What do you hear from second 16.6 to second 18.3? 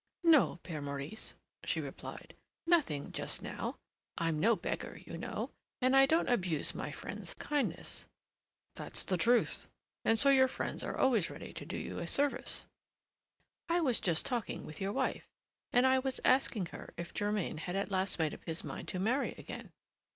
her if Germain had at last